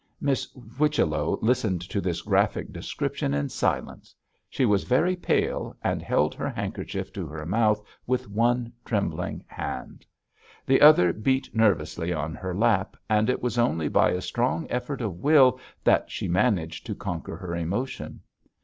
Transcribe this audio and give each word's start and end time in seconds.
Miss 0.19 0.45
Whichello 0.55 1.37
listened 1.43 1.79
to 1.81 2.01
this 2.01 2.23
graphic 2.23 2.73
description 2.73 3.35
in 3.35 3.49
silence. 3.49 4.15
She 4.49 4.65
was 4.65 4.83
very 4.83 5.15
pale, 5.15 5.77
and 5.83 6.01
held 6.01 6.33
her 6.33 6.49
handkerchief 6.49 7.13
to 7.13 7.27
her 7.27 7.45
mouth 7.45 7.83
with 8.07 8.27
one 8.27 8.73
trembling 8.83 9.43
hand; 9.45 10.03
the 10.65 10.81
other 10.81 11.13
beat 11.13 11.55
nervously 11.55 12.11
on 12.11 12.33
her 12.33 12.55
lap, 12.55 12.97
and 13.11 13.29
it 13.29 13.43
was 13.43 13.59
only 13.59 13.89
by 13.89 14.09
a 14.09 14.21
strong 14.21 14.65
effort 14.71 15.01
of 15.01 15.17
will 15.19 15.59
that 15.83 16.09
she 16.09 16.27
managed 16.27 16.87
to 16.87 16.95
conquer 16.95 17.35
her 17.35 17.55
emotion. 17.55 18.21